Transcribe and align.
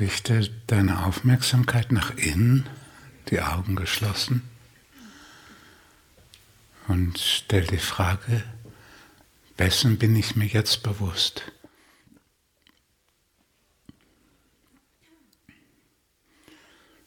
Richte 0.00 0.50
deine 0.66 1.04
Aufmerksamkeit 1.04 1.92
nach 1.92 2.16
innen, 2.16 2.66
die 3.30 3.40
Augen 3.40 3.76
geschlossen 3.76 4.42
und 6.88 7.18
stell 7.18 7.66
die 7.66 7.78
Frage, 7.78 8.42
wessen 9.56 9.98
bin 9.98 10.16
ich 10.16 10.36
mir 10.36 10.46
jetzt 10.46 10.82
bewusst? 10.82 11.50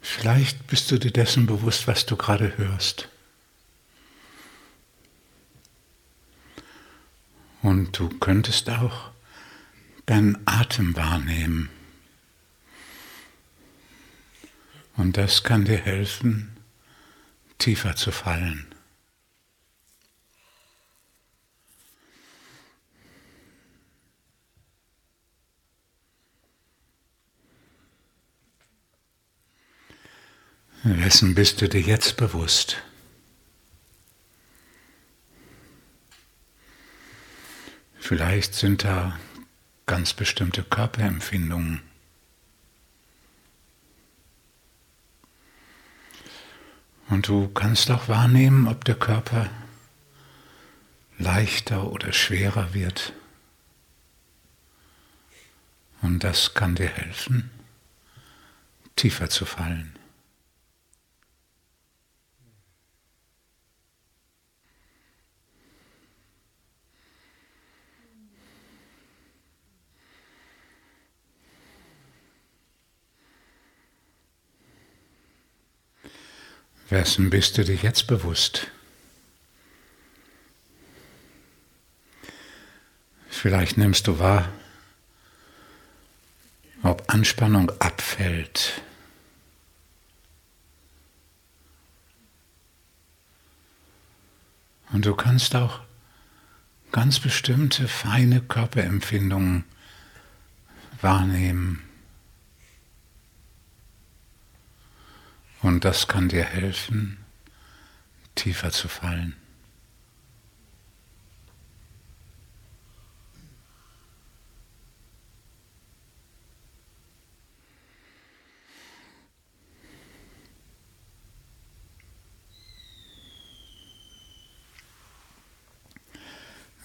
Vielleicht 0.00 0.66
bist 0.66 0.90
du 0.90 0.98
dir 0.98 1.12
dessen 1.12 1.46
bewusst, 1.46 1.86
was 1.86 2.04
du 2.04 2.16
gerade 2.16 2.56
hörst. 2.58 3.08
Und 7.62 7.98
du 7.98 8.08
könntest 8.08 8.68
auch 8.68 9.10
deinen 10.06 10.42
Atem 10.46 10.96
wahrnehmen. 10.96 11.70
Und 15.02 15.16
das 15.16 15.42
kann 15.42 15.64
dir 15.64 15.78
helfen, 15.78 16.56
tiefer 17.58 17.96
zu 17.96 18.12
fallen. 18.12 18.72
Wessen 30.84 31.34
bist 31.34 31.60
du 31.60 31.68
dir 31.68 31.80
jetzt 31.80 32.16
bewusst? 32.16 32.80
Vielleicht 37.98 38.54
sind 38.54 38.84
da 38.84 39.18
ganz 39.86 40.14
bestimmte 40.14 40.62
Körperempfindungen. 40.62 41.91
Und 47.12 47.28
du 47.28 47.48
kannst 47.48 47.90
auch 47.90 48.08
wahrnehmen, 48.08 48.66
ob 48.66 48.86
der 48.86 48.94
Körper 48.94 49.50
leichter 51.18 51.92
oder 51.92 52.10
schwerer 52.10 52.72
wird. 52.72 53.12
Und 56.00 56.24
das 56.24 56.54
kann 56.54 56.74
dir 56.74 56.88
helfen, 56.88 57.50
tiefer 58.96 59.28
zu 59.28 59.44
fallen. 59.44 59.94
Wessen 76.92 77.30
bist 77.30 77.56
du 77.56 77.64
dir 77.64 77.76
jetzt 77.76 78.06
bewusst? 78.06 78.66
Vielleicht 83.30 83.78
nimmst 83.78 84.06
du 84.06 84.18
wahr, 84.18 84.52
ob 86.82 87.10
Anspannung 87.10 87.70
abfällt. 87.80 88.82
Und 94.92 95.06
du 95.06 95.14
kannst 95.14 95.56
auch 95.56 95.80
ganz 96.90 97.20
bestimmte 97.20 97.88
feine 97.88 98.42
Körperempfindungen 98.42 99.64
wahrnehmen. 101.00 101.88
Und 105.62 105.84
das 105.84 106.08
kann 106.08 106.28
dir 106.28 106.42
helfen, 106.42 107.18
tiefer 108.34 108.72
zu 108.72 108.88
fallen. 108.88 109.36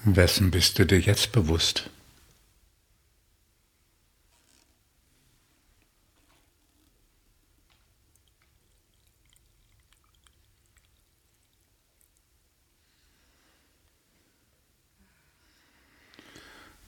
Wessen 0.04 0.52
bist 0.52 0.80
du 0.80 0.86
dir 0.86 1.00
jetzt 1.00 1.32
bewusst? 1.32 1.90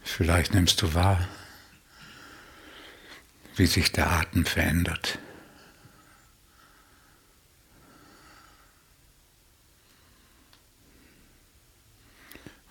Vielleicht 0.10 0.54
nimmst 0.54 0.82
du 0.82 0.94
wahr, 0.96 1.30
wie 3.56 3.68
sich 3.68 3.92
der 3.92 4.10
Atem 4.10 4.44
verändert. 4.44 5.20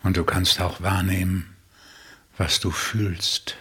Und 0.02 0.16
du 0.16 0.24
kannst 0.24 0.60
auch 0.60 0.82
wahrnehmen, 0.82 1.56
was 2.36 2.60
du 2.60 2.70
fühlst. 2.70 3.56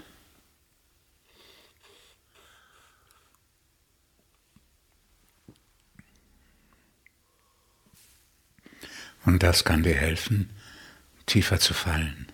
Und 9.24 9.44
das 9.44 9.64
kann 9.64 9.84
dir 9.84 9.96
helfen, 9.96 10.50
tiefer 11.26 11.60
zu 11.60 11.74
fallen. 11.74 12.32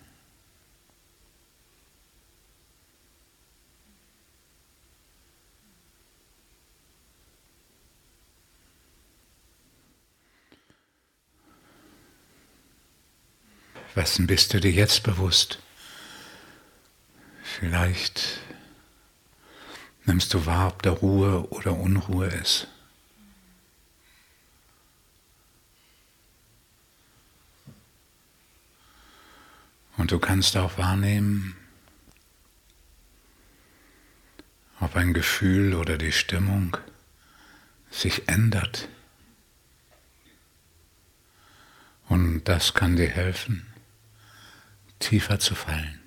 Wessen 13.94 14.26
bist 14.26 14.52
du 14.52 14.60
dir 14.60 14.72
jetzt 14.72 15.04
bewusst? 15.04 15.60
Vielleicht 17.44 18.40
nimmst 20.04 20.34
du 20.34 20.46
wahr, 20.46 20.68
ob 20.68 20.82
da 20.82 20.90
Ruhe 20.90 21.48
oder 21.50 21.74
Unruhe 21.74 22.26
ist. 22.26 22.66
Und 29.96 30.10
du 30.10 30.18
kannst 30.18 30.56
auch 30.56 30.76
wahrnehmen, 30.76 31.56
ob 34.80 34.96
ein 34.96 35.14
Gefühl 35.14 35.74
oder 35.74 35.96
die 35.98 36.10
Stimmung 36.10 36.76
sich 37.92 38.28
ändert. 38.28 38.88
Und 42.08 42.44
das 42.44 42.74
kann 42.74 42.96
dir 42.96 43.08
helfen 43.08 43.73
tiefer 45.04 45.38
zu 45.38 45.54
fallen. 45.54 46.00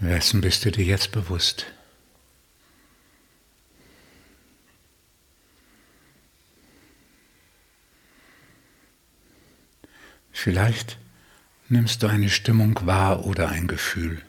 Wessen 0.00 0.40
bist 0.40 0.64
du 0.64 0.72
dir 0.72 0.84
jetzt 0.84 1.12
bewusst? 1.12 1.66
Vielleicht 10.32 10.96
nimmst 11.68 12.02
du 12.02 12.06
eine 12.06 12.30
Stimmung 12.30 12.86
wahr 12.86 13.26
oder 13.26 13.50
ein 13.50 13.68
Gefühl. 13.68 14.22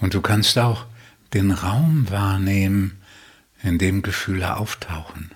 Und 0.00 0.14
du 0.14 0.20
kannst 0.20 0.58
auch 0.58 0.86
den 1.34 1.50
Raum 1.52 2.10
wahrnehmen, 2.10 3.00
in 3.62 3.78
dem 3.78 4.02
Gefühle 4.02 4.56
auftauchen. 4.56 5.30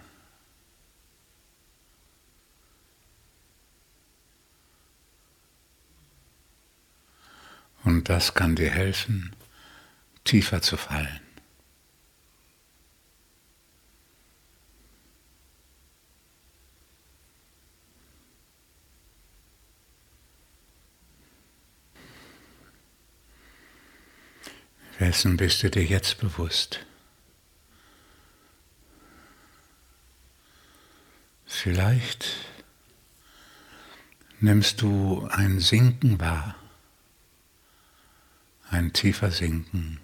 Und 7.84 8.08
das 8.08 8.32
kann 8.32 8.56
dir 8.56 8.70
helfen, 8.70 9.37
tiefer 10.25 10.62
zu 10.62 10.78
fallen. 10.78 11.24
Wessen 25.06 25.37
bist 25.37 25.62
du 25.62 25.69
dir 25.69 25.85
jetzt 25.85 26.19
bewusst? 26.19 26.81
Vielleicht 31.45 32.25
nimmst 34.41 34.81
du 34.81 35.29
ein 35.31 35.61
Sinken 35.61 36.19
wahr, 36.21 36.55
ein 38.71 38.95
tiefer 38.95 39.31
Sinken. 39.31 40.01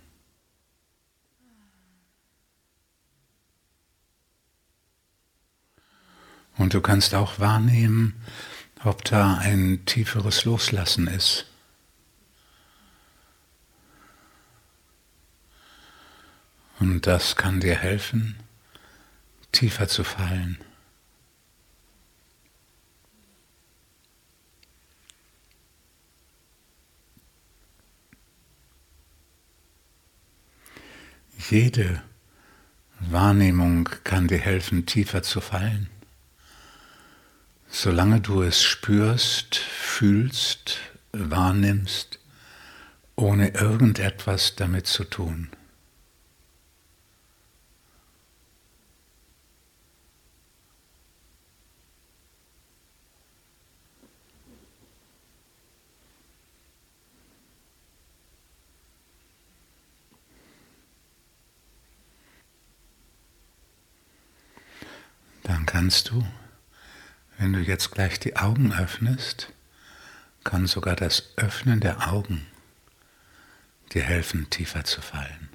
Und 6.59 6.75
du 6.75 6.83
kannst 6.83 7.15
auch 7.15 7.39
wahrnehmen, 7.39 8.23
ob 8.85 9.03
da 9.07 9.39
ein 9.39 9.83
tieferes 9.87 10.45
Loslassen 10.45 11.07
ist. 11.07 11.50
Und 16.81 17.07
das 17.07 17.37
kann 17.37 17.61
dir 17.61 17.77
helfen, 17.77 18.37
tiefer 19.53 19.87
zu 19.87 20.03
fallen. 20.03 20.59
Jede 31.51 32.03
Wahrnehmung 32.99 33.89
kann 34.05 34.29
dir 34.29 34.39
helfen, 34.39 34.87
tiefer 34.87 35.23
zu 35.23 35.43
fallen. 35.43 35.91
Solange 37.69 38.23
du 38.23 38.41
es 38.43 38.63
spürst, 38.63 39.57
fühlst, 39.57 40.79
wahrnimmst, 41.13 42.19
ohne 43.17 43.49
irgendetwas 43.51 44.57
damit 44.57 44.87
zu 44.87 45.05
tun. 45.05 45.51
Kannst 65.71 66.11
du 66.11 66.27
wenn 67.41 67.55
du 67.55 67.61
jetzt 67.61 67.91
gleich 67.91 68.21
die 68.21 68.37
Augen 68.37 68.71
öffnest, 68.75 69.51
kann 70.45 70.67
sogar 70.67 70.95
das 70.95 71.33
Öffnen 71.37 71.81
der 71.81 72.13
Augen 72.13 72.47
dir 73.95 74.03
helfen, 74.03 74.51
tiefer 74.51 74.85
zu 74.85 75.01
fallen. 75.01 75.49